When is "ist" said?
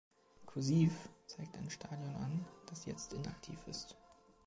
3.67-3.95